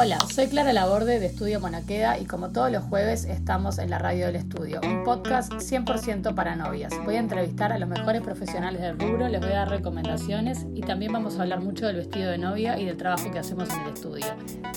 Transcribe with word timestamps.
Hola, 0.00 0.20
soy 0.32 0.46
Clara 0.46 0.72
Laborde 0.72 1.18
de 1.18 1.26
Estudio 1.26 1.58
Monaqueda 1.58 2.20
y 2.20 2.24
como 2.24 2.50
todos 2.50 2.70
los 2.70 2.84
jueves 2.84 3.24
estamos 3.24 3.78
en 3.78 3.90
la 3.90 3.98
radio 3.98 4.26
del 4.26 4.36
estudio, 4.36 4.80
un 4.84 5.02
podcast 5.02 5.52
100% 5.54 6.36
para 6.36 6.54
novias. 6.54 6.92
Voy 7.04 7.16
a 7.16 7.18
entrevistar 7.18 7.72
a 7.72 7.80
los 7.80 7.88
mejores 7.88 8.22
profesionales 8.22 8.80
del 8.80 8.96
rubro, 8.96 9.26
les 9.26 9.40
voy 9.40 9.50
a 9.50 9.56
dar 9.56 9.70
recomendaciones 9.70 10.66
y 10.72 10.82
también 10.82 11.10
vamos 11.10 11.36
a 11.36 11.42
hablar 11.42 11.62
mucho 11.62 11.88
del 11.88 11.96
vestido 11.96 12.30
de 12.30 12.38
novia 12.38 12.78
y 12.78 12.84
del 12.84 12.96
trabajo 12.96 13.28
que 13.32 13.40
hacemos 13.40 13.68
en 13.70 13.80
el 13.80 13.92
estudio. 13.92 14.26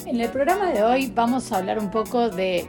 En 0.07 0.19
el 0.19 0.29
programa 0.31 0.71
de 0.71 0.81
hoy 0.81 1.11
vamos 1.13 1.51
a 1.51 1.59
hablar 1.59 1.77
un 1.77 1.91
poco 1.91 2.29
de 2.29 2.67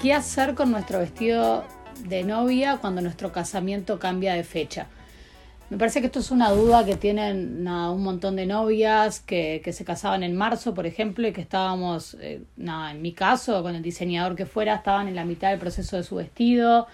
qué 0.00 0.14
hacer 0.14 0.54
con 0.54 0.70
nuestro 0.70 1.00
vestido 1.00 1.64
de 2.06 2.22
novia 2.22 2.76
cuando 2.76 3.00
nuestro 3.00 3.32
casamiento 3.32 3.98
cambia 3.98 4.34
de 4.34 4.44
fecha. 4.44 4.86
Me 5.70 5.76
parece 5.76 6.00
que 6.00 6.06
esto 6.06 6.20
es 6.20 6.30
una 6.30 6.50
duda 6.50 6.86
que 6.86 6.96
tienen 6.96 7.68
un 7.68 8.02
montón 8.02 8.36
de 8.36 8.46
novias 8.46 9.20
que, 9.20 9.60
que, 9.62 9.74
se 9.74 9.84
casaban 9.84 10.22
en 10.22 10.34
marzo, 10.34 10.72
por 10.72 10.86
ejemplo, 10.86 11.28
y 11.28 11.32
que 11.32 11.42
estábamos, 11.42 12.16
eh, 12.20 12.40
nada, 12.56 12.90
en 12.92 13.02
mi 13.02 13.12
caso, 13.12 13.62
con 13.62 13.74
el 13.74 13.82
diseñador 13.82 14.34
que 14.34 14.46
fuera, 14.46 14.76
estaban 14.76 15.08
en 15.08 15.14
la 15.14 15.26
mitad 15.26 15.50
del 15.50 15.58
proceso 15.58 15.98
de 15.98 16.04
su 16.04 16.16
vestido, 16.16 16.86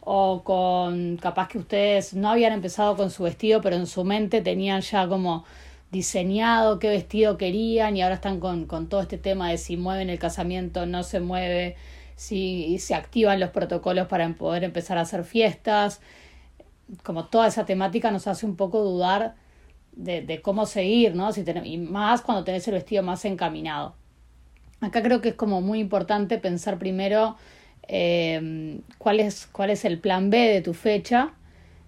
o 0.00 0.42
con 0.44 1.18
capaz 1.18 1.48
que 1.48 1.58
ustedes 1.58 2.14
no 2.14 2.30
habían 2.30 2.54
empezado 2.54 2.96
con 2.96 3.10
su 3.10 3.24
vestido, 3.24 3.60
pero 3.60 3.76
en 3.76 3.86
su 3.86 4.02
mente 4.02 4.40
tenían 4.40 4.80
ya 4.80 5.06
como 5.08 5.44
diseñado 5.90 6.78
qué 6.78 6.88
vestido 6.88 7.36
querían 7.36 7.96
y 7.96 8.02
ahora 8.02 8.14
están 8.14 8.40
con, 8.40 8.66
con 8.66 8.88
todo 8.88 9.02
este 9.02 9.18
tema 9.18 9.50
de 9.50 9.58
si 9.58 9.76
mueven 9.76 10.08
el 10.08 10.18
casamiento, 10.18 10.86
no 10.86 11.02
se 11.02 11.20
mueve, 11.20 11.76
si 12.14 12.78
se 12.78 12.94
activan 12.94 13.40
los 13.40 13.50
protocolos 13.50 14.08
para 14.08 14.26
poder 14.34 14.64
empezar 14.64 14.96
a 14.96 15.02
hacer 15.02 15.24
fiestas 15.24 16.00
como 17.02 17.26
toda 17.26 17.48
esa 17.48 17.64
temática 17.66 18.10
nos 18.10 18.26
hace 18.26 18.46
un 18.46 18.56
poco 18.56 18.82
dudar 18.82 19.34
de, 19.92 20.20
de 20.22 20.40
cómo 20.40 20.66
seguir, 20.66 21.14
¿no? 21.14 21.32
Si 21.32 21.44
y 21.64 21.78
más 21.78 22.22
cuando 22.22 22.44
tenés 22.44 22.66
el 22.68 22.74
vestido 22.74 23.02
más 23.02 23.24
encaminado. 23.24 23.94
Acá 24.80 25.02
creo 25.02 25.20
que 25.20 25.30
es 25.30 25.34
como 25.34 25.60
muy 25.60 25.80
importante 25.80 26.38
pensar 26.38 26.78
primero 26.78 27.36
eh, 27.88 28.80
cuál, 28.98 29.20
es, 29.20 29.46
cuál 29.46 29.70
es 29.70 29.84
el 29.84 29.98
plan 29.98 30.30
B 30.30 30.38
de 30.38 30.60
tu 30.60 30.74
fecha, 30.74 31.32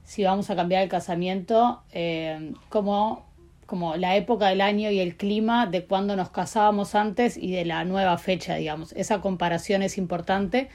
si 0.05 0.25
vamos 0.25 0.49
a 0.49 0.57
cambiar 0.57 0.83
el 0.83 0.89
casamiento, 0.89 1.83
eh, 1.93 2.53
como, 2.71 3.27
como 3.67 3.97
la 3.97 4.17
época 4.17 4.49
del 4.49 4.63
año 4.63 4.91
y 4.91 5.01
el 5.01 5.17
clima 5.17 5.67
de 5.67 5.85
cuando 5.85 6.17
nos 6.17 6.31
casábamos 6.31 6.95
antes 6.95 7.37
y 7.37 7.53
de 7.53 7.67
la 7.67 7.85
nueva 7.85 8.17
fecha, 8.17 8.55
digamos. 8.55 8.93
Esa 8.93 9.21
comparación 9.21 9.83
es 9.83 9.99
importante 9.99 10.71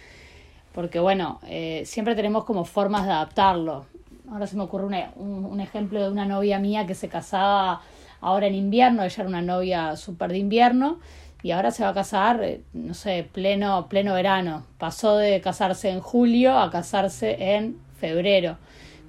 porque, 0.72 1.00
bueno, 1.00 1.39
eh, 1.48 1.81
siempre 1.86 2.16
tenemos 2.16 2.44
como 2.45 2.64
formas 2.64 3.05
de 3.05 3.11
adaptarlo 3.11 3.88
ahora 4.34 4.48
se 4.48 4.58
me 4.58 4.64
ocurre 4.64 4.86
un, 5.16 5.45
un, 5.45 5.59
ejemplo 5.59 6.02
de 6.02 6.09
una 6.09 6.26
novia 6.26 6.58
mía 6.58 6.88
que 6.88 6.95
se 6.95 7.08
casaba 7.08 7.81
ahora 8.20 8.48
en 8.48 8.56
invierno, 8.56 9.03
ella 9.03 9.16
era 9.16 9.30
una 9.30 9.42
novia 9.42 9.95
súper 9.95 10.31
de 10.31 10.39
invierno 10.39 11.00
y 11.44 11.52
ahora 11.52 11.70
se 11.72 11.84
va 11.84 11.89
a 11.89 11.94
casar, 11.94 12.42
eh, 12.42 12.61
no 12.73 12.94
sé, 12.94 13.28
pleno, 13.31 13.88
pleno 13.89 14.14
verano. 14.14 14.66
Pasó 14.80 15.17
de 15.17 15.39
casarse 15.42 15.89
en 15.89 16.00
julio 16.00 16.58
a 16.58 16.72
casarse 16.72 17.56
en 17.56 17.78
febrero, 18.00 18.58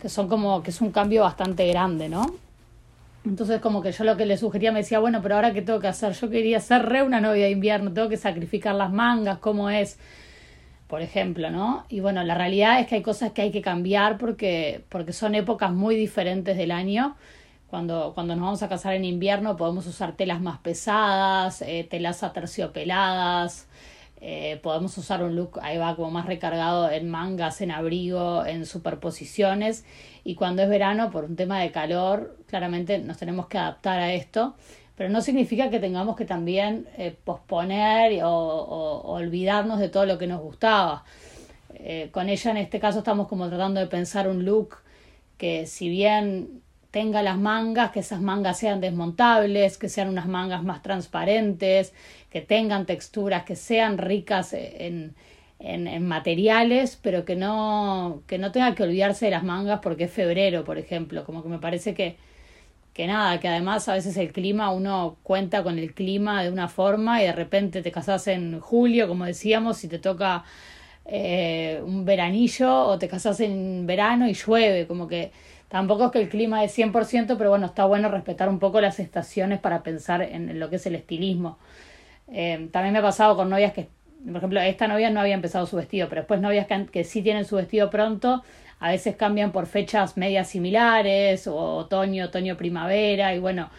que 0.01 0.09
son 0.09 0.29
como, 0.29 0.63
que 0.63 0.71
es 0.71 0.81
un 0.81 0.91
cambio 0.91 1.23
bastante 1.23 1.67
grande, 1.69 2.09
¿no? 2.09 2.27
Entonces 3.25 3.61
como 3.61 3.81
que 3.81 3.93
yo 3.93 4.05
lo 4.05 4.19
que 4.19 4.27
le 4.27 4.37
sugería 4.37 4.73
me 4.73 4.81
decía, 4.81 4.99
bueno, 4.99 5.23
pero 5.23 5.37
ahora 5.37 5.55
qué 5.55 5.63
tengo 5.63 5.81
que 5.81 5.89
hacer, 5.89 6.13
yo 6.13 6.29
quería 6.29 6.61
ser 6.61 6.83
re 6.83 7.03
una 7.03 7.21
novia 7.21 7.45
de 7.45 7.51
invierno, 7.53 7.91
tengo 7.93 8.11
que 8.11 8.19
sacrificar 8.19 8.75
las 8.75 8.93
mangas, 8.93 9.39
¿cómo 9.39 9.71
es? 9.71 9.99
Por 10.95 11.03
ejemplo, 11.03 11.51
¿no? 11.51 11.85
Y 11.89 11.99
bueno, 11.99 12.23
la 12.23 12.37
realidad 12.37 12.79
es 12.79 12.87
que 12.87 12.95
hay 12.95 13.03
cosas 13.03 13.33
que 13.33 13.43
hay 13.43 13.51
que 13.51 13.63
cambiar 13.63 14.17
porque, 14.17 14.85
porque 14.91 15.13
son 15.13 15.35
épocas 15.35 15.73
muy 15.73 15.97
diferentes 15.97 16.57
del 16.57 16.71
año. 16.71 17.17
Cuando, 17.67 18.13
cuando 18.15 18.37
nos 18.37 18.45
vamos 18.45 18.63
a 18.63 18.69
casar 18.69 18.95
en 18.95 19.05
invierno 19.05 19.57
podemos 19.57 19.89
usar 19.89 20.13
telas 20.13 20.41
más 20.41 20.59
pesadas, 20.59 21.63
eh, 21.63 21.85
telas 21.91 22.23
aterciopeladas, 22.23 23.67
eh, 24.21 24.61
podemos 24.63 24.97
usar 24.97 25.25
un 25.25 25.35
look, 25.35 25.59
ahí 25.63 25.79
va 25.79 25.97
como 25.97 26.13
más 26.13 26.27
recargado 26.27 26.89
en 26.89 27.11
mangas, 27.11 27.61
en 27.61 27.73
abrigo, 27.73 28.47
en 28.47 28.65
superposiciones. 28.65 29.85
Y 30.23 30.37
cuando 30.37 30.63
es 30.63 30.69
verano, 30.69 31.11
por 31.11 31.25
un 31.25 31.35
tema 31.35 31.59
de 31.59 31.73
calor, 31.73 32.39
claramente 32.47 33.01
nos 33.01 33.19
tenemos 33.19 33.49
que 33.49 33.59
adaptar 33.59 33.99
a 33.99 34.13
esto 34.13 34.55
pero 34.97 35.11
no 35.11 35.21
significa 35.21 35.71
que 35.71 35.81
tengamos 35.81 36.17
que 36.17 36.25
también 36.25 36.87
eh, 36.97 37.17
posponer 37.25 38.23
o, 38.25 39.03
olvidarnos 39.05 39.81
de 39.81 39.89
todo 39.89 40.07
lo 40.07 40.19
que 40.19 40.27
nos 40.27 40.41
gustaba. 40.41 41.05
Eh, 41.75 42.09
con 42.13 42.29
ella 42.29 42.51
en 42.53 42.57
este 42.59 42.79
caso 42.79 42.99
estamos 42.99 43.29
como 43.29 43.49
tratando 43.49 43.81
de 43.81 43.87
pensar 43.87 44.29
un 44.29 44.45
look 44.45 44.77
que 45.37 45.67
si 45.67 45.89
bien 45.89 46.63
tenga 46.93 47.23
las 47.23 47.37
mangas, 47.39 47.91
que 47.91 48.01
esas 48.01 48.21
mangas 48.21 48.59
sean 48.59 48.81
desmontables, 48.81 49.79
que 49.79 49.89
sean 49.89 50.09
unas 50.09 50.29
mangas 50.29 50.63
más 50.63 50.81
transparentes, 50.81 51.93
que 52.31 52.41
tengan 52.41 52.87
texturas, 52.87 53.43
que 53.45 53.57
sean 53.57 53.99
ricas 53.99 54.53
en, 54.53 55.15
en, 55.59 55.89
en, 55.89 56.07
materiales, 56.07 56.97
pero 57.03 57.25
que 57.25 57.35
no, 57.35 58.23
que 58.29 58.39
no 58.39 58.53
tenga 58.53 58.77
que 58.77 58.85
olvidarse 58.85 59.25
de 59.25 59.33
las 59.33 59.43
mangas 59.43 59.81
porque 59.83 60.05
es 60.05 60.13
febrero, 60.13 60.63
por 60.65 60.79
ejemplo. 60.79 61.25
Como 61.25 61.43
que 61.43 61.49
me 61.49 61.59
parece 61.59 61.95
que, 61.95 62.17
que 62.95 63.09
nada, 63.09 63.41
que 63.41 63.49
además 63.49 63.89
a 63.89 63.95
veces 63.95 64.17
el 64.17 64.33
clima, 64.33 64.71
uno 64.71 65.17
cuenta 65.25 65.65
con 65.65 65.79
el 65.79 65.95
clima 65.95 66.45
de 66.45 66.51
una 66.51 66.69
forma 66.69 67.21
y 67.21 67.27
de 67.27 67.33
repente 67.33 67.83
te 67.83 67.91
casas 67.91 68.29
en 68.29 68.61
julio, 68.61 69.09
como 69.09 69.25
decíamos, 69.25 69.83
y 69.83 69.89
te 69.89 69.99
toca 69.99 70.45
eh, 71.05 71.83
un 71.85 72.05
veranillo 72.05 72.87
o 72.87 72.99
te 72.99 73.09
casas 73.09 73.41
en 73.41 73.85
verano 73.87 74.29
y 74.29 74.35
llueve, 74.35 74.87
como 74.87 75.09
que 75.09 75.33
tampoco 75.69 76.07
es 76.07 76.13
que 76.13 76.21
el 76.21 76.29
clima 76.29 76.63
es 76.63 76.79
100%, 76.79 77.37
pero 77.37 77.51
bueno, 77.51 77.67
está 77.67 77.85
bueno 77.85 78.09
respetar 78.09 78.49
un 78.49 78.61
poco 78.61 78.81
las 78.81 79.01
estaciones 79.01 79.59
para 79.59 79.83
pensar 79.83 80.23
en 80.23 80.61
lo 80.61 80.71
que 80.71 80.77
es 80.77 80.87
el 80.87 80.95
estilismo. 80.95 81.59
Eh, 82.29 82.69
también 82.71 82.93
me 82.93 83.01
ha 83.01 83.03
pasado 83.03 83.37
con 83.37 83.51
novias 83.51 83.73
que, 83.73 83.89
por 84.25 84.37
ejemplo, 84.37 84.61
esta 84.61 84.87
novia 84.87 85.11
no 85.11 85.21
había 85.21 85.35
empezado 85.35 85.67
su 85.67 85.77
vestido, 85.77 86.09
pero 86.09 86.23
después 86.23 86.41
novias 86.41 86.69
que, 86.69 86.87
que 86.87 87.03
sí 87.03 87.23
tienen 87.23 87.45
su 87.45 87.57
vestido 87.57 87.91
pronto, 87.91 88.45
a 88.81 88.91
veces 88.91 89.17
cambian 89.17 89.53
por 89.53 89.67
fechas 89.67 90.17
medias 90.17 90.49
similares, 90.49 91.47
o 91.47 91.57
otoño, 91.57 92.27
otoño, 92.27 92.57
primavera, 92.57 93.35
y 93.35 93.39
bueno, 93.39 93.71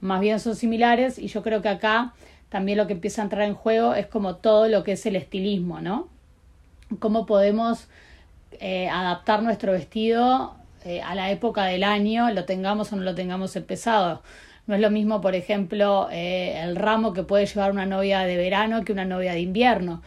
más 0.00 0.20
bien 0.20 0.40
son 0.40 0.56
similares, 0.56 1.18
y 1.18 1.28
yo 1.28 1.42
creo 1.42 1.62
que 1.62 1.68
acá 1.68 2.12
también 2.48 2.78
lo 2.78 2.86
que 2.86 2.92
empieza 2.92 3.22
a 3.22 3.24
entrar 3.24 3.48
en 3.48 3.54
juego 3.54 3.94
es 3.94 4.06
como 4.06 4.36
todo 4.36 4.68
lo 4.68 4.84
que 4.84 4.92
es 4.92 5.06
el 5.06 5.16
estilismo, 5.16 5.80
¿no? 5.80 6.08
Cómo 7.00 7.26
podemos 7.26 7.88
eh, 8.60 8.88
adaptar 8.88 9.42
nuestro 9.42 9.72
vestido 9.72 10.54
eh, 10.84 11.00
a 11.02 11.14
la 11.14 11.30
época 11.30 11.64
del 11.64 11.82
año, 11.82 12.30
lo 12.30 12.44
tengamos 12.44 12.92
o 12.92 12.96
no 12.96 13.02
lo 13.02 13.14
tengamos 13.14 13.56
empezado. 13.56 14.22
No 14.66 14.74
es 14.74 14.80
lo 14.80 14.90
mismo, 14.90 15.20
por 15.20 15.34
ejemplo, 15.34 16.08
eh, 16.10 16.60
el 16.62 16.76
ramo 16.76 17.12
que 17.12 17.22
puede 17.22 17.46
llevar 17.46 17.72
una 17.72 17.86
novia 17.86 18.20
de 18.20 18.36
verano 18.36 18.84
que 18.84 18.92
una 18.92 19.04
novia 19.04 19.32
de 19.32 19.40
invierno. 19.40 20.02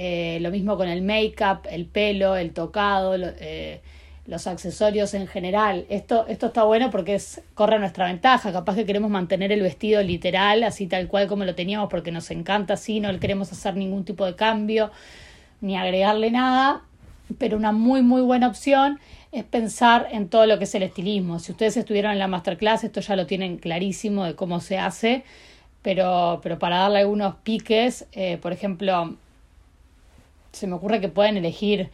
Eh, 0.00 0.38
lo 0.42 0.52
mismo 0.52 0.76
con 0.76 0.86
el 0.88 1.02
make-up, 1.02 1.66
el 1.68 1.84
pelo, 1.84 2.36
el 2.36 2.52
tocado, 2.52 3.16
eh, 3.16 3.80
los 4.26 4.46
accesorios 4.46 5.12
en 5.12 5.26
general. 5.26 5.86
Esto, 5.88 6.24
esto 6.28 6.46
está 6.46 6.62
bueno 6.62 6.88
porque 6.92 7.16
es, 7.16 7.42
corre 7.54 7.80
nuestra 7.80 8.06
ventaja. 8.06 8.52
Capaz 8.52 8.76
que 8.76 8.86
queremos 8.86 9.10
mantener 9.10 9.50
el 9.50 9.60
vestido 9.60 10.00
literal, 10.04 10.62
así 10.62 10.86
tal 10.86 11.08
cual 11.08 11.26
como 11.26 11.44
lo 11.44 11.56
teníamos, 11.56 11.90
porque 11.90 12.12
nos 12.12 12.30
encanta 12.30 12.74
así, 12.74 13.00
no 13.00 13.10
le 13.10 13.18
queremos 13.18 13.50
hacer 13.50 13.74
ningún 13.74 14.04
tipo 14.04 14.24
de 14.24 14.36
cambio 14.36 14.92
ni 15.60 15.76
agregarle 15.76 16.30
nada. 16.30 16.82
Pero 17.36 17.56
una 17.56 17.72
muy, 17.72 18.00
muy 18.02 18.22
buena 18.22 18.46
opción 18.46 19.00
es 19.32 19.42
pensar 19.42 20.06
en 20.12 20.28
todo 20.28 20.46
lo 20.46 20.58
que 20.58 20.64
es 20.64 20.74
el 20.76 20.84
estilismo. 20.84 21.40
Si 21.40 21.50
ustedes 21.50 21.76
estuvieron 21.76 22.12
en 22.12 22.20
la 22.20 22.28
masterclass, 22.28 22.84
esto 22.84 23.00
ya 23.00 23.16
lo 23.16 23.26
tienen 23.26 23.56
clarísimo 23.56 24.24
de 24.24 24.36
cómo 24.36 24.60
se 24.60 24.78
hace. 24.78 25.24
Pero, 25.82 26.38
pero 26.40 26.60
para 26.60 26.78
darle 26.78 27.00
algunos 27.00 27.34
piques, 27.42 28.06
eh, 28.12 28.38
por 28.40 28.52
ejemplo, 28.52 29.16
se 30.52 30.66
me 30.66 30.74
ocurre 30.74 31.00
que 31.00 31.08
pueden 31.08 31.36
elegir 31.36 31.90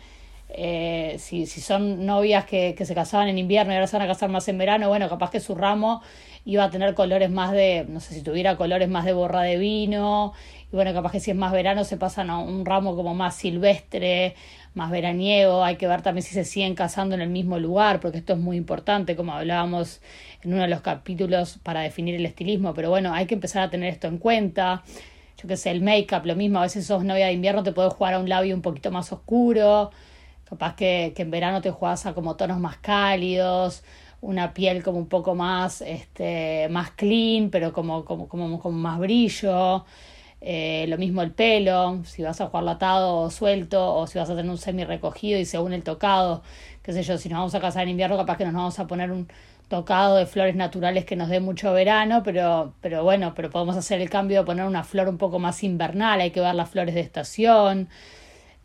eh, 0.57 1.17
si, 1.19 1.47
si 1.47 1.61
son 1.61 2.07
novias 2.07 2.45
que, 2.45 2.75
que 2.77 2.85
se 2.85 2.95
casaban 2.95 3.29
en 3.29 3.39
invierno 3.39 3.73
y 3.73 3.77
ahora 3.77 3.89
se 3.89 3.97
van 3.97 4.05
a 4.05 4.09
casar 4.09 4.29
más 4.29 4.47
en 4.47 4.57
verano, 4.59 4.89
bueno, 4.89 5.09
capaz 5.09 5.31
que 5.31 5.41
su 5.41 5.55
ramo 5.55 6.01
iba 6.45 6.63
a 6.63 6.71
tener 6.71 6.95
colores 6.95 7.31
más 7.31 7.53
de, 7.53 7.87
no 7.89 7.99
sé 7.99 8.15
si 8.15 8.23
tuviera 8.23 8.57
colores 8.57 8.89
más 8.89 9.05
de 9.05 9.15
borra 9.15 9.43
de 9.43 9.57
vino, 9.57 10.33
y 10.73 10.77
bueno, 10.77 10.93
capaz 10.93 11.13
que 11.13 11.21
si 11.21 11.31
es 11.31 11.37
más 11.37 11.51
verano 11.53 11.83
se 11.85 11.97
pasan 11.97 12.31
a 12.31 12.39
un 12.39 12.65
ramo 12.65 12.95
como 12.95 13.15
más 13.15 13.35
silvestre, 13.35 14.37
más 14.75 14.91
veraniego, 14.91 15.65
hay 15.65 15.77
que 15.77 15.89
ver 15.89 16.03
también 16.03 16.23
si 16.23 16.35
se 16.35 16.45
siguen 16.45 16.75
casando 16.75 17.15
en 17.15 17.21
el 17.21 17.31
mismo 17.31 17.59
lugar, 17.59 17.99
porque 17.99 18.19
esto 18.19 18.35
es 18.35 18.39
muy 18.39 18.57
importante, 18.57 19.17
como 19.17 19.33
hablábamos 19.33 20.03
en 20.43 20.53
uno 20.53 20.63
de 20.63 20.69
los 20.69 20.83
capítulos 20.83 21.59
para 21.63 21.81
definir 21.81 22.15
el 22.15 22.27
estilismo, 22.27 22.75
pero 22.75 22.91
bueno, 22.91 23.13
hay 23.13 23.27
que 23.27 23.35
empezar 23.35 23.63
a 23.63 23.71
tener 23.71 23.93
esto 23.93 24.07
en 24.07 24.19
cuenta 24.19 24.85
yo 25.41 25.49
qué 25.49 25.57
sé, 25.57 25.71
el 25.71 25.83
make-up, 25.83 26.25
lo 26.25 26.37
mismo, 26.37 26.59
a 26.59 26.63
veces 26.63 26.87
sos 26.87 27.05
novia 27.05 27.27
de 27.27 27.33
invierno, 27.33 27.63
te 27.63 27.73
puedes 27.73 27.93
jugar 27.93 28.15
a 28.15 28.19
un 28.19 28.29
labio 28.29 28.55
un 28.55 28.63
poquito 28.63 28.91
más 28.91 29.13
oscuro, 29.13 29.91
capaz 30.45 30.77
que, 30.77 31.13
que 31.17 31.23
en 31.23 31.31
verano 31.31 31.61
te 31.61 31.71
juegas 31.71 32.07
a 32.07 32.15
como 32.15 32.37
tonos 32.37 32.59
más 32.61 32.77
cálidos, 32.79 33.83
una 34.21 34.55
piel 34.55 34.83
como 34.83 34.99
un 34.99 35.09
poco 35.09 35.35
más, 35.35 35.83
este, 35.83 36.69
más 36.71 36.91
clean, 36.93 37.51
pero 37.51 37.73
como, 37.73 38.05
como, 38.05 38.29
como, 38.29 38.59
como 38.59 38.79
más 38.79 38.99
brillo. 38.99 39.85
Eh, 40.47 40.85
lo 40.89 40.99
mismo 40.99 41.23
el 41.23 41.33
pelo, 41.33 42.03
si 42.05 42.23
vas 42.23 42.39
a 42.41 42.49
jugar 42.49 42.69
atado 42.69 43.17
o 43.17 43.31
suelto, 43.31 43.95
o 43.95 44.07
si 44.07 44.19
vas 44.19 44.29
a 44.29 44.37
tener 44.37 44.51
un 44.51 44.59
semi 44.59 44.85
recogido 44.85 45.39
y 45.41 45.47
según 45.47 45.73
el 45.73 45.83
tocado, 45.83 46.43
qué 46.83 46.93
sé 46.93 47.03
yo, 47.03 47.17
si 47.17 47.31
nos 47.31 47.39
vamos 47.39 47.55
a 47.55 47.61
casar 47.61 47.85
en 47.85 47.91
invierno, 47.91 48.17
capaz 48.19 48.37
que 48.37 48.45
nos 48.45 48.53
vamos 48.53 48.79
a 48.79 48.87
poner 48.87 49.11
un 49.11 49.27
tocado 49.75 50.17
de 50.17 50.27
flores 50.27 50.55
naturales 50.55 51.05
que 51.05 51.17
nos 51.17 51.29
dé 51.29 51.41
mucho 51.41 51.73
verano, 51.73 52.23
pero, 52.23 52.75
pero 52.81 53.03
bueno, 53.03 53.33
pero 53.35 53.51
podemos 53.51 53.77
hacer 53.77 54.01
el 54.01 54.09
cambio 54.09 54.41
de 54.41 54.47
poner 54.47 54.67
una 54.67 54.85
flor 54.85 55.09
un 55.09 55.19
poco 55.19 55.41
más 55.41 55.65
invernal, 55.65 56.21
hay 56.21 56.31
que 56.31 56.41
ver 56.41 56.55
las 56.55 56.71
flores 56.71 56.95
de 56.95 57.01
estación. 57.01 57.89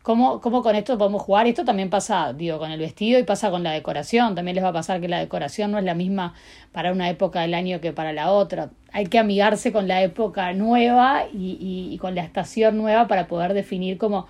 ¿Cómo, 0.03 0.39
¿Cómo 0.39 0.61
con 0.61 0.75
esto 0.75 0.99
podemos 0.99 1.23
jugar? 1.23 1.47
Esto 1.47 1.65
también 1.65 1.89
pasa, 1.89 2.33
digo, 2.33 2.59
con 2.59 2.69
el 2.69 2.79
vestido 2.79 3.19
y 3.19 3.23
pasa 3.23 3.49
con 3.49 3.63
la 3.63 3.71
decoración. 3.71 4.35
También 4.35 4.53
les 4.55 4.63
va 4.63 4.69
a 4.69 4.73
pasar 4.73 5.01
que 5.01 5.07
la 5.07 5.17
decoración 5.17 5.71
no 5.71 5.79
es 5.79 5.83
la 5.83 5.95
misma 5.95 6.35
para 6.71 6.91
una 6.91 7.09
época 7.09 7.41
del 7.41 7.55
año 7.55 7.81
que 7.81 7.91
para 7.91 8.13
la 8.13 8.31
otra. 8.31 8.69
Hay 8.91 9.07
que 9.07 9.17
amigarse 9.17 9.71
con 9.71 9.87
la 9.87 10.03
época 10.03 10.53
nueva 10.53 11.25
y, 11.33 11.57
y, 11.59 11.93
y 11.93 11.97
con 11.97 12.13
la 12.13 12.21
estación 12.21 12.77
nueva 12.77 13.07
para 13.07 13.27
poder 13.27 13.53
definir 13.53 13.97
como 13.97 14.27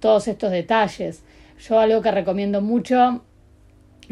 todos 0.00 0.28
estos 0.28 0.50
detalles. 0.50 1.24
Yo 1.58 1.80
algo 1.80 2.02
que 2.02 2.10
recomiendo 2.10 2.60
mucho 2.60 3.22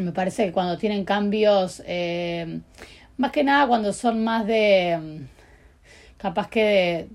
me 0.02 0.12
parece 0.12 0.46
que 0.46 0.52
cuando 0.52 0.78
tienen 0.78 1.04
cambios, 1.04 1.82
eh, 1.86 2.60
más 3.16 3.32
que 3.32 3.42
nada 3.42 3.66
cuando 3.66 3.92
son 3.92 4.22
más 4.22 4.46
de, 4.46 5.26
capaz 6.16 6.48
que 6.48 7.08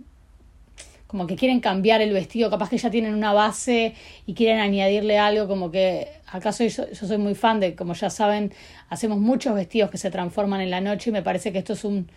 como 1.07 1.27
que 1.27 1.35
quieren 1.35 1.59
cambiar 1.59 2.01
el 2.01 2.11
vestido, 2.11 2.49
capaz 2.49 2.69
que 2.69 2.77
ya 2.77 2.89
tienen 2.89 3.13
una 3.13 3.33
base 3.33 3.93
y 4.25 4.33
quieren 4.33 4.59
añadirle 4.59 5.19
algo, 5.19 5.47
como 5.47 5.69
que 5.69 6.07
acaso 6.25 6.65
yo, 6.65 6.89
yo 6.89 7.07
soy 7.07 7.17
muy 7.19 7.35
fan 7.35 7.59
de, 7.59 7.75
como 7.75 7.93
ya 7.93 8.09
saben, 8.09 8.51
hacemos 8.89 9.19
muchos 9.19 9.53
vestidos 9.53 9.91
que 9.91 9.99
se 9.99 10.09
transforman 10.09 10.61
en 10.61 10.71
la 10.71 10.81
noche 10.81 11.11
y 11.11 11.13
me 11.13 11.21
parece 11.21 11.51
que 11.51 11.59
esto 11.59 11.73
es 11.73 11.85
un, 11.85 12.07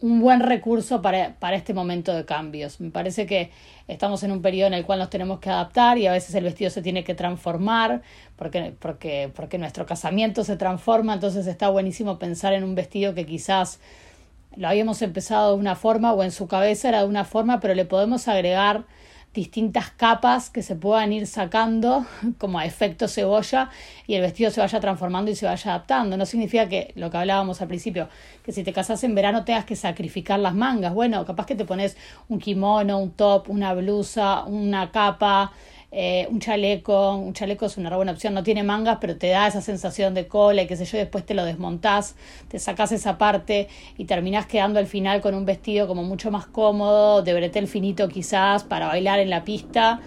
un 0.00 0.20
buen 0.20 0.40
recurso 0.40 1.02
para, 1.02 1.34
para 1.38 1.56
este 1.56 1.74
momento 1.74 2.14
de 2.14 2.24
cambios. 2.24 2.80
Me 2.80 2.90
parece 2.90 3.26
que 3.26 3.50
estamos 3.88 4.22
en 4.22 4.30
un 4.30 4.42
periodo 4.42 4.68
en 4.68 4.74
el 4.74 4.84
cual 4.86 5.00
nos 5.00 5.10
tenemos 5.10 5.40
que 5.40 5.50
adaptar 5.50 5.98
y 5.98 6.06
a 6.06 6.12
veces 6.12 6.34
el 6.34 6.44
vestido 6.44 6.70
se 6.70 6.82
tiene 6.82 7.02
que 7.02 7.14
transformar 7.14 8.02
porque, 8.36 8.74
porque, 8.78 9.30
porque 9.34 9.58
nuestro 9.58 9.86
casamiento 9.86 10.44
se 10.44 10.56
transforma, 10.56 11.14
entonces 11.14 11.46
está 11.46 11.68
buenísimo 11.68 12.18
pensar 12.18 12.52
en 12.52 12.62
un 12.62 12.74
vestido 12.74 13.14
que 13.14 13.26
quizás 13.26 13.80
lo 14.56 14.68
habíamos 14.68 15.02
empezado 15.02 15.54
de 15.54 15.60
una 15.60 15.74
forma 15.74 16.12
o 16.12 16.22
en 16.22 16.30
su 16.30 16.46
cabeza 16.46 16.88
era 16.88 17.00
de 17.00 17.08
una 17.08 17.24
forma, 17.24 17.60
pero 17.60 17.74
le 17.74 17.84
podemos 17.84 18.28
agregar 18.28 18.84
distintas 19.34 19.90
capas 19.90 20.50
que 20.50 20.62
se 20.62 20.74
puedan 20.74 21.12
ir 21.12 21.26
sacando 21.26 22.06
como 22.38 22.58
a 22.58 22.64
efecto 22.64 23.08
cebolla 23.08 23.70
y 24.06 24.14
el 24.14 24.22
vestido 24.22 24.50
se 24.50 24.60
vaya 24.60 24.80
transformando 24.80 25.30
y 25.30 25.34
se 25.34 25.46
vaya 25.46 25.70
adaptando. 25.72 26.16
No 26.16 26.26
significa 26.26 26.68
que 26.68 26.92
lo 26.96 27.10
que 27.10 27.16
hablábamos 27.18 27.60
al 27.60 27.68
principio, 27.68 28.08
que 28.44 28.52
si 28.52 28.64
te 28.64 28.72
casas 28.72 29.02
en 29.04 29.14
verano 29.14 29.44
tengas 29.44 29.64
que 29.64 29.76
sacrificar 29.76 30.40
las 30.40 30.54
mangas. 30.54 30.94
Bueno, 30.94 31.24
capaz 31.24 31.46
que 31.46 31.54
te 31.54 31.64
pones 31.64 31.96
un 32.28 32.38
kimono, 32.38 32.98
un 32.98 33.12
top, 33.12 33.48
una 33.48 33.74
blusa, 33.74 34.44
una 34.44 34.90
capa, 34.90 35.52
eh, 35.90 36.28
un 36.30 36.38
chaleco, 36.38 37.16
un 37.16 37.32
chaleco 37.32 37.66
es 37.66 37.78
una 37.78 37.94
buena 37.96 38.12
opción, 38.12 38.34
no 38.34 38.42
tiene 38.42 38.62
mangas, 38.62 38.98
pero 39.00 39.16
te 39.16 39.28
da 39.28 39.46
esa 39.46 39.62
sensación 39.62 40.12
de 40.14 40.28
cola 40.28 40.62
y 40.62 40.66
qué 40.66 40.76
sé 40.76 40.84
yo, 40.84 40.98
después 40.98 41.24
te 41.24 41.34
lo 41.34 41.44
desmontás, 41.44 42.14
te 42.48 42.58
sacás 42.58 42.92
esa 42.92 43.16
parte 43.16 43.68
y 43.96 44.04
terminás 44.04 44.46
quedando 44.46 44.78
al 44.78 44.86
final 44.86 45.20
con 45.20 45.34
un 45.34 45.46
vestido 45.46 45.86
como 45.86 46.02
mucho 46.02 46.30
más 46.30 46.46
cómodo, 46.46 47.22
de 47.22 47.32
bretel 47.32 47.68
finito 47.68 48.08
quizás, 48.08 48.64
para 48.64 48.86
bailar 48.88 49.18
en 49.18 49.30
la 49.30 49.44
pista 49.44 50.00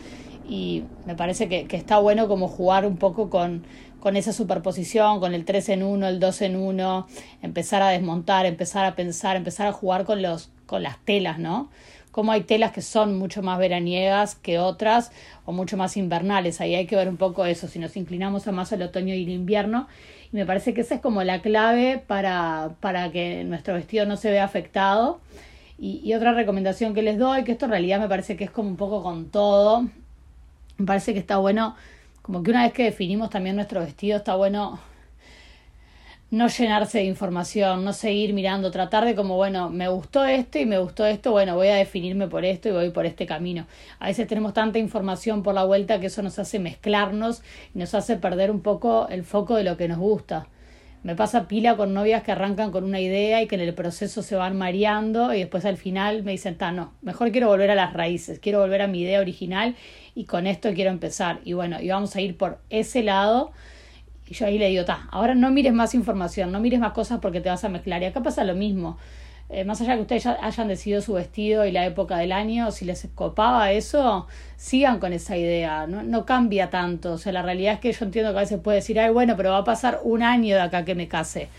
y 0.47 0.83
me 1.05 1.15
parece 1.15 1.49
que, 1.49 1.65
que 1.65 1.77
está 1.77 1.97
bueno 1.97 2.27
como 2.27 2.47
jugar 2.47 2.85
un 2.85 2.97
poco 2.97 3.29
con, 3.29 3.63
con 3.99 4.17
esa 4.17 4.33
superposición, 4.33 5.19
con 5.19 5.33
el 5.33 5.45
3 5.45 5.69
en 5.69 5.83
1, 5.83 6.07
el 6.07 6.19
2 6.19 6.41
en 6.41 6.55
1, 6.57 7.07
empezar 7.41 7.81
a 7.81 7.89
desmontar, 7.89 8.45
empezar 8.45 8.85
a 8.85 8.95
pensar, 8.95 9.37
empezar 9.37 9.67
a 9.67 9.71
jugar 9.71 10.05
con 10.05 10.21
los 10.21 10.51
con 10.65 10.83
las 10.83 11.03
telas, 11.03 11.37
¿no? 11.37 11.69
Como 12.11 12.31
hay 12.31 12.41
telas 12.41 12.71
que 12.71 12.81
son 12.81 13.17
mucho 13.17 13.41
más 13.41 13.57
veraniegas 13.57 14.35
que 14.35 14.59
otras 14.59 15.11
o 15.45 15.51
mucho 15.51 15.77
más 15.77 15.97
invernales. 15.97 16.61
Ahí 16.61 16.75
hay 16.75 16.85
que 16.85 16.95
ver 16.95 17.09
un 17.09 17.17
poco 17.17 17.45
eso, 17.45 17.67
si 17.67 17.79
nos 17.79 17.95
inclinamos 17.97 18.47
a 18.47 18.51
más 18.51 18.73
al 18.73 18.81
otoño 18.81 19.13
y 19.15 19.23
el 19.23 19.29
invierno. 19.29 19.87
Y 20.31 20.35
me 20.35 20.45
parece 20.45 20.73
que 20.73 20.81
esa 20.81 20.95
es 20.95 21.01
como 21.01 21.23
la 21.23 21.41
clave 21.41 22.03
para, 22.05 22.75
para 22.79 23.11
que 23.11 23.43
nuestro 23.43 23.73
vestido 23.73 24.05
no 24.05 24.17
se 24.17 24.29
vea 24.29 24.43
afectado. 24.43 25.19
Y, 25.79 26.01
y 26.03 26.13
otra 26.13 26.33
recomendación 26.33 26.93
que 26.93 27.01
les 27.01 27.17
doy, 27.17 27.43
que 27.43 27.53
esto 27.53 27.65
en 27.65 27.71
realidad 27.71 27.99
me 27.99 28.07
parece 28.07 28.37
que 28.37 28.43
es 28.43 28.51
como 28.51 28.69
un 28.69 28.77
poco 28.77 29.01
con 29.01 29.29
todo, 29.29 29.87
me 30.77 30.85
parece 30.85 31.13
que 31.13 31.19
está 31.19 31.37
bueno, 31.37 31.75
como 32.21 32.43
que 32.43 32.51
una 32.51 32.63
vez 32.63 32.73
que 32.73 32.83
definimos 32.83 33.29
también 33.29 33.55
nuestro 33.55 33.79
vestido, 33.79 34.17
está 34.17 34.35
bueno 34.35 34.79
no 36.31 36.47
llenarse 36.47 36.99
de 36.99 37.03
información, 37.03 37.83
no 37.83 37.91
seguir 37.91 38.33
mirando, 38.33 38.71
tratar 38.71 39.03
de 39.03 39.15
como, 39.15 39.35
bueno, 39.35 39.69
me 39.69 39.89
gustó 39.89 40.23
esto 40.23 40.59
y 40.59 40.65
me 40.65 40.79
gustó 40.79 41.05
esto, 41.05 41.31
bueno, 41.31 41.55
voy 41.55 41.67
a 41.67 41.75
definirme 41.75 42.29
por 42.29 42.45
esto 42.45 42.69
y 42.69 42.71
voy 42.71 42.89
por 42.89 43.05
este 43.05 43.25
camino. 43.25 43.67
A 43.99 44.07
veces 44.07 44.27
tenemos 44.27 44.53
tanta 44.53 44.79
información 44.79 45.43
por 45.43 45.53
la 45.53 45.65
vuelta 45.65 45.99
que 45.99 46.07
eso 46.07 46.21
nos 46.21 46.39
hace 46.39 46.57
mezclarnos 46.57 47.43
y 47.75 47.79
nos 47.79 47.93
hace 47.95 48.15
perder 48.15 48.49
un 48.49 48.61
poco 48.61 49.09
el 49.09 49.25
foco 49.25 49.55
de 49.55 49.65
lo 49.65 49.75
que 49.75 49.89
nos 49.89 49.97
gusta. 49.97 50.47
Me 51.03 51.15
pasa 51.15 51.49
pila 51.49 51.75
con 51.75 51.93
novias 51.93 52.23
que 52.23 52.31
arrancan 52.31 52.71
con 52.71 52.85
una 52.85 53.01
idea 53.01 53.41
y 53.41 53.47
que 53.47 53.55
en 53.55 53.61
el 53.61 53.73
proceso 53.73 54.21
se 54.21 54.35
van 54.37 54.57
mareando 54.57 55.33
y 55.33 55.39
después 55.39 55.65
al 55.65 55.75
final 55.75 56.23
me 56.23 56.31
dicen, 56.31 56.57
ta, 56.57 56.71
no, 56.71 56.93
mejor 57.01 57.31
quiero 57.31 57.47
volver 57.47 57.71
a 57.71 57.75
las 57.75 57.91
raíces, 57.91 58.39
quiero 58.39 58.59
volver 58.59 58.83
a 58.83 58.87
mi 58.87 59.01
idea 59.01 59.19
original 59.19 59.75
y 60.15 60.23
con 60.25 60.47
esto 60.47 60.71
quiero 60.73 60.91
empezar. 60.91 61.41
Y 61.43 61.53
bueno, 61.53 61.81
y 61.81 61.89
vamos 61.89 62.15
a 62.15 62.21
ir 62.21 62.37
por 62.37 62.59
ese 62.69 63.03
lado 63.03 63.51
y 64.31 64.33
yo 64.33 64.45
ahí 64.45 64.57
le 64.57 64.69
digo, 64.69 64.85
ta, 64.85 65.09
ahora 65.11 65.35
no 65.35 65.51
mires 65.51 65.73
más 65.73 65.93
información, 65.93 66.53
no 66.53 66.61
mires 66.61 66.79
más 66.79 66.93
cosas 66.93 67.19
porque 67.19 67.41
te 67.41 67.49
vas 67.49 67.65
a 67.65 67.67
mezclar. 67.67 68.01
Y 68.01 68.05
acá 68.05 68.23
pasa 68.23 68.45
lo 68.45 68.55
mismo. 68.55 68.97
Eh, 69.49 69.65
más 69.65 69.81
allá 69.81 69.95
que 69.95 70.03
ustedes 70.03 70.23
ya 70.23 70.37
hayan 70.41 70.69
decidido 70.69 71.01
su 71.01 71.11
vestido 71.11 71.65
y 71.65 71.73
la 71.73 71.85
época 71.85 72.17
del 72.17 72.31
año, 72.31 72.71
si 72.71 72.85
les 72.85 73.05
copaba 73.13 73.73
eso, 73.73 74.27
sigan 74.55 74.99
con 74.99 75.11
esa 75.11 75.35
idea, 75.35 75.85
no, 75.85 76.01
no 76.03 76.25
cambia 76.25 76.69
tanto. 76.69 77.11
O 77.11 77.17
sea, 77.17 77.33
la 77.33 77.41
realidad 77.41 77.73
es 77.73 77.79
que 77.81 77.91
yo 77.91 78.05
entiendo 78.05 78.31
que 78.31 78.37
a 78.37 78.41
veces 78.43 78.61
puede 78.61 78.77
decir, 78.77 78.97
ay, 79.01 79.11
bueno, 79.11 79.35
pero 79.35 79.51
va 79.51 79.57
a 79.57 79.63
pasar 79.65 79.99
un 80.05 80.23
año 80.23 80.55
de 80.55 80.61
acá 80.61 80.85
que 80.85 80.95
me 80.95 81.09
case. 81.09 81.49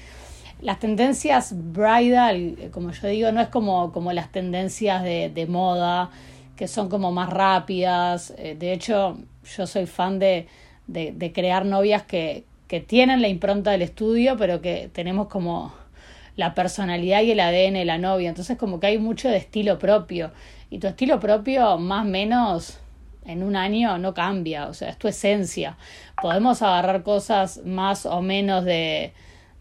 Las 0.63 0.79
tendencias 0.79 1.53
bridal, 1.55 2.57
eh, 2.59 2.71
como 2.73 2.91
yo 2.91 3.07
digo, 3.09 3.33
no 3.33 3.43
es 3.43 3.49
como, 3.49 3.93
como 3.93 4.15
las 4.15 4.33
tendencias 4.33 5.03
de, 5.03 5.29
de 5.29 5.47
moda, 5.47 6.09
que 6.57 6.69
son 6.69 6.89
como 6.89 7.13
más 7.13 7.29
rápidas. 7.29 8.33
Eh, 8.39 8.57
de 8.59 8.73
hecho, 8.73 9.19
yo 9.55 9.67
soy 9.67 9.85
fan 9.85 10.19
de, 10.19 10.47
de, 10.87 11.13
de 11.13 11.33
crear 11.35 11.67
novias 11.67 12.05
que, 12.05 12.47
que 12.73 12.81
tienen 12.81 13.21
la 13.21 13.29
impronta 13.29 13.73
del 13.73 13.83
estudio, 13.83 14.39
pero 14.39 14.63
que 14.63 14.89
tenemos 14.95 15.29
como 15.29 15.75
la 16.37 16.55
personalidad 16.55 17.21
y 17.21 17.33
el 17.33 17.41
ADN 17.41 17.87
la 17.87 17.99
novia. 17.99 18.31
Entonces 18.31 18.57
como 18.57 18.81
que 18.81 18.87
hay 18.87 18.97
mucho 18.97 19.29
de 19.29 19.37
estilo 19.37 19.79
propio. 19.79 20.31
Y 20.71 20.79
tu 20.79 20.87
estilo 20.87 21.21
propio, 21.21 21.77
más 21.77 22.07
o 22.07 22.09
menos, 22.09 22.79
en 23.27 23.43
un 23.43 23.57
año 23.57 23.99
no 23.99 24.15
cambia. 24.15 24.69
O 24.69 24.73
sea, 24.73 24.89
es 24.89 24.97
tu 24.97 25.07
esencia. 25.07 25.77
Podemos 26.23 26.63
agarrar 26.63 27.03
cosas 27.03 27.61
más 27.67 28.07
o 28.07 28.23
menos 28.23 28.65
de, 28.65 29.13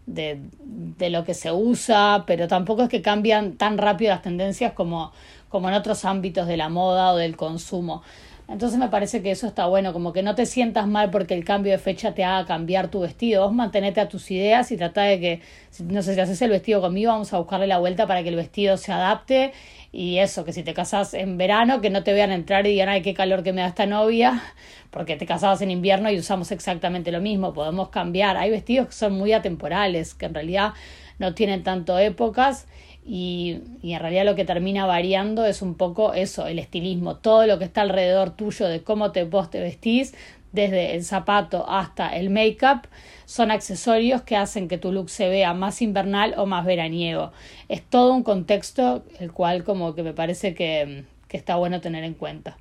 de, 0.06 0.40
de 0.62 1.10
lo 1.10 1.24
que 1.24 1.34
se 1.34 1.52
usa, 1.52 2.24
pero 2.26 2.48
tampoco 2.48 2.84
es 2.84 2.88
que 2.88 3.02
cambian 3.02 3.58
tan 3.58 3.76
rápido 3.76 4.10
las 4.12 4.22
tendencias 4.22 4.72
como, 4.72 5.12
como 5.50 5.68
en 5.68 5.74
otros 5.74 6.06
ámbitos 6.06 6.46
de 6.46 6.56
la 6.56 6.70
moda 6.70 7.12
o 7.12 7.16
del 7.16 7.36
consumo. 7.36 8.02
Entonces 8.48 8.78
me 8.78 8.88
parece 8.88 9.22
que 9.22 9.30
eso 9.30 9.46
está 9.46 9.66
bueno, 9.66 9.92
como 9.92 10.12
que 10.12 10.22
no 10.22 10.34
te 10.34 10.46
sientas 10.46 10.86
mal 10.86 11.10
porque 11.10 11.34
el 11.34 11.44
cambio 11.44 11.72
de 11.72 11.78
fecha 11.78 12.12
te 12.12 12.24
haga 12.24 12.46
cambiar 12.46 12.88
tu 12.88 13.00
vestido. 13.00 13.44
Vos 13.44 13.54
mantenete 13.54 14.00
a 14.00 14.08
tus 14.08 14.30
ideas 14.30 14.70
y 14.72 14.76
trata 14.76 15.02
de 15.02 15.20
que, 15.20 15.40
no 15.80 16.02
sé, 16.02 16.14
si 16.14 16.20
haces 16.20 16.42
el 16.42 16.50
vestido 16.50 16.80
conmigo, 16.80 17.12
vamos 17.12 17.32
a 17.32 17.38
buscarle 17.38 17.66
la 17.66 17.78
vuelta 17.78 18.06
para 18.06 18.22
que 18.22 18.28
el 18.28 18.36
vestido 18.36 18.76
se 18.76 18.92
adapte. 18.92 19.52
Y 19.92 20.18
eso, 20.18 20.44
que 20.44 20.52
si 20.52 20.62
te 20.62 20.74
casas 20.74 21.14
en 21.14 21.38
verano, 21.38 21.80
que 21.80 21.90
no 21.90 22.02
te 22.02 22.12
vean 22.12 22.32
entrar 22.32 22.66
y 22.66 22.70
digan, 22.70 22.88
ay, 22.88 23.02
qué 23.02 23.14
calor 23.14 23.42
que 23.42 23.52
me 23.52 23.60
da 23.60 23.68
esta 23.68 23.86
novia, 23.86 24.42
porque 24.90 25.16
te 25.16 25.26
casabas 25.26 25.62
en 25.62 25.70
invierno 25.70 26.10
y 26.10 26.18
usamos 26.18 26.50
exactamente 26.50 27.12
lo 27.12 27.20
mismo. 27.20 27.52
Podemos 27.52 27.90
cambiar. 27.90 28.36
Hay 28.36 28.50
vestidos 28.50 28.88
que 28.88 28.94
son 28.94 29.12
muy 29.14 29.32
atemporales, 29.32 30.14
que 30.14 30.26
en 30.26 30.34
realidad 30.34 30.72
no 31.18 31.34
tienen 31.34 31.62
tanto 31.62 31.98
épocas 31.98 32.66
y, 33.04 33.60
y, 33.82 33.94
en 33.94 34.00
realidad 34.00 34.24
lo 34.24 34.36
que 34.36 34.44
termina 34.44 34.86
variando 34.86 35.44
es 35.44 35.60
un 35.60 35.74
poco 35.74 36.14
eso, 36.14 36.46
el 36.46 36.58
estilismo, 36.58 37.16
todo 37.16 37.46
lo 37.46 37.58
que 37.58 37.64
está 37.64 37.80
alrededor 37.80 38.30
tuyo 38.30 38.68
de 38.68 38.82
cómo 38.82 39.10
te, 39.10 39.24
vos 39.24 39.50
te 39.50 39.60
vestís, 39.60 40.14
desde 40.52 40.94
el 40.94 41.04
zapato 41.04 41.68
hasta 41.68 42.14
el 42.14 42.30
make-up, 42.30 42.86
son 43.24 43.50
accesorios 43.50 44.22
que 44.22 44.36
hacen 44.36 44.68
que 44.68 44.78
tu 44.78 44.92
look 44.92 45.08
se 45.10 45.28
vea 45.28 45.54
más 45.54 45.82
invernal 45.82 46.34
o 46.36 46.46
más 46.46 46.64
veraniego. 46.64 47.32
Es 47.68 47.82
todo 47.82 48.12
un 48.12 48.22
contexto 48.22 49.02
el 49.18 49.32
cual 49.32 49.64
como 49.64 49.94
que 49.94 50.02
me 50.02 50.12
parece 50.12 50.54
que, 50.54 51.04
que 51.28 51.36
está 51.36 51.56
bueno 51.56 51.80
tener 51.80 52.04
en 52.04 52.14
cuenta. 52.14 52.58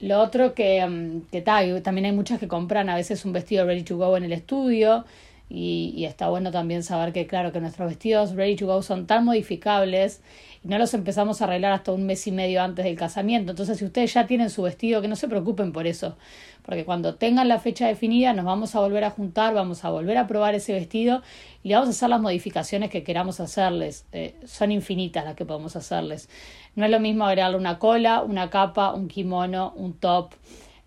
Lo 0.00 0.20
otro 0.20 0.54
que, 0.54 1.20
que 1.30 1.42
tal, 1.42 1.82
también 1.82 2.06
hay 2.06 2.12
muchas 2.12 2.38
que 2.38 2.48
compran 2.48 2.88
a 2.88 2.96
veces 2.96 3.24
un 3.24 3.32
vestido 3.32 3.64
ready 3.66 3.82
to 3.82 3.96
go 3.96 4.16
en 4.16 4.24
el 4.24 4.32
estudio 4.32 5.04
y, 5.48 5.92
y, 5.96 6.06
está 6.06 6.28
bueno 6.28 6.50
también 6.50 6.82
saber 6.82 7.12
que, 7.12 7.26
claro, 7.26 7.52
que 7.52 7.60
nuestros 7.60 7.88
vestidos 7.88 8.34
ready 8.34 8.56
to 8.56 8.66
go 8.66 8.82
son 8.82 9.06
tan 9.06 9.24
modificables 9.24 10.20
y 10.64 10.68
no 10.68 10.76
los 10.78 10.92
empezamos 10.94 11.40
a 11.40 11.44
arreglar 11.44 11.72
hasta 11.72 11.92
un 11.92 12.04
mes 12.04 12.26
y 12.26 12.32
medio 12.32 12.62
antes 12.62 12.84
del 12.84 12.96
casamiento. 12.96 13.52
Entonces, 13.52 13.78
si 13.78 13.84
ustedes 13.84 14.12
ya 14.12 14.26
tienen 14.26 14.50
su 14.50 14.62
vestido, 14.62 15.00
que 15.00 15.06
no 15.06 15.14
se 15.14 15.28
preocupen 15.28 15.72
por 15.72 15.86
eso, 15.86 16.16
porque 16.64 16.84
cuando 16.84 17.14
tengan 17.14 17.46
la 17.46 17.60
fecha 17.60 17.86
definida, 17.86 18.32
nos 18.32 18.44
vamos 18.44 18.74
a 18.74 18.80
volver 18.80 19.04
a 19.04 19.10
juntar, 19.10 19.54
vamos 19.54 19.84
a 19.84 19.90
volver 19.90 20.18
a 20.18 20.26
probar 20.26 20.56
ese 20.56 20.72
vestido 20.72 21.22
y 21.62 21.72
vamos 21.72 21.88
a 21.88 21.90
hacer 21.90 22.08
las 22.08 22.20
modificaciones 22.20 22.90
que 22.90 23.04
queramos 23.04 23.38
hacerles. 23.38 24.04
Eh, 24.10 24.34
son 24.44 24.72
infinitas 24.72 25.24
las 25.24 25.36
que 25.36 25.44
podemos 25.44 25.76
hacerles. 25.76 26.28
No 26.74 26.84
es 26.84 26.90
lo 26.90 26.98
mismo 26.98 27.24
agregarle 27.24 27.56
una 27.56 27.78
cola, 27.78 28.22
una 28.22 28.50
capa, 28.50 28.92
un 28.92 29.06
kimono, 29.06 29.72
un 29.76 29.92
top 29.92 30.32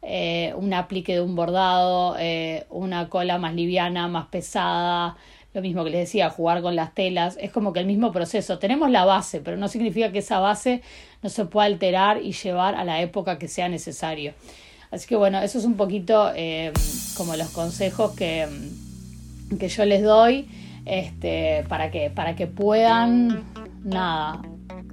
eh, 0.01 0.53
un 0.55 0.73
aplique 0.73 1.13
de 1.13 1.21
un 1.21 1.35
bordado, 1.35 2.15
eh, 2.19 2.65
una 2.69 3.09
cola 3.09 3.37
más 3.37 3.53
liviana, 3.53 4.07
más 4.07 4.27
pesada, 4.27 5.17
lo 5.53 5.61
mismo 5.61 5.83
que 5.83 5.89
les 5.89 6.01
decía, 6.01 6.29
jugar 6.29 6.61
con 6.61 6.75
las 6.75 6.93
telas, 6.93 7.37
es 7.41 7.51
como 7.51 7.73
que 7.73 7.79
el 7.79 7.85
mismo 7.85 8.11
proceso. 8.11 8.59
Tenemos 8.59 8.91
la 8.91 9.05
base, 9.05 9.41
pero 9.41 9.57
no 9.57 9.67
significa 9.67 10.11
que 10.11 10.19
esa 10.19 10.39
base 10.39 10.81
no 11.23 11.29
se 11.29 11.45
pueda 11.45 11.65
alterar 11.65 12.21
y 12.21 12.33
llevar 12.33 12.75
a 12.75 12.83
la 12.83 13.01
época 13.01 13.39
que 13.39 13.47
sea 13.47 13.67
necesario. 13.67 14.33
Así 14.91 15.07
que 15.07 15.15
bueno, 15.15 15.41
eso 15.41 15.57
es 15.59 15.65
un 15.65 15.75
poquito 15.75 16.31
eh, 16.35 16.71
como 17.17 17.35
los 17.35 17.49
consejos 17.49 18.11
que, 18.15 18.47
que 19.59 19.67
yo 19.67 19.85
les 19.85 20.03
doy 20.03 20.47
este, 20.85 21.63
para, 21.67 21.91
que, 21.91 22.09
para 22.09 22.35
que 22.35 22.47
puedan, 22.47 23.43
nada, 23.83 24.41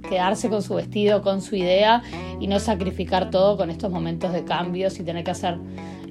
quedarse 0.07 0.49
con 0.49 0.61
su 0.63 0.75
vestido, 0.75 1.21
con 1.21 1.41
su 1.41 1.55
idea 1.55 2.01
y 2.39 2.47
no 2.47 2.59
sacrificar 2.59 3.29
todo 3.29 3.57
con 3.57 3.69
estos 3.69 3.91
momentos 3.91 4.33
de 4.33 4.43
cambios 4.43 4.99
y 4.99 5.03
tener 5.03 5.23
que 5.23 5.31
hacer 5.31 5.57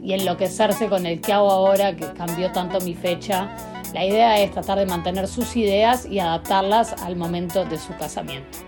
y 0.03 0.13
enloquecerse 0.13 0.87
con 0.89 1.05
el 1.05 1.21
que 1.21 1.33
hago 1.33 1.51
ahora, 1.51 1.97
que 1.97 2.07
cambió 2.13 2.53
tanto 2.53 2.81
mi 2.81 2.95
fecha. 2.95 3.57
La 3.93 4.05
idea 4.05 4.41
es 4.41 4.53
tratar 4.53 4.79
de 4.79 4.87
mantener 4.87 5.27
sus 5.27 5.57
ideas 5.57 6.07
y 6.07 6.21
adaptarlas 6.21 6.93
al 7.03 7.17
momento 7.17 7.65
de 7.65 7.77
su 7.77 7.93
casamiento. 7.97 8.59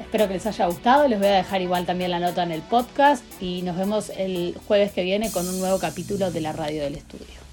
Espero 0.00 0.26
que 0.26 0.34
les 0.34 0.46
haya 0.46 0.66
gustado, 0.66 1.06
les 1.06 1.18
voy 1.18 1.28
a 1.28 1.34
dejar 1.34 1.62
igual 1.62 1.86
también 1.86 2.10
la 2.10 2.18
nota 2.18 2.42
en 2.42 2.50
el 2.50 2.62
podcast 2.62 3.22
y 3.40 3.62
nos 3.62 3.76
vemos 3.76 4.10
el 4.16 4.56
jueves 4.66 4.92
que 4.92 5.04
viene 5.04 5.30
con 5.30 5.48
un 5.48 5.60
nuevo 5.60 5.78
capítulo 5.78 6.32
de 6.32 6.40
la 6.40 6.52
radio 6.52 6.82
del 6.82 6.96
estudio. 6.96 7.45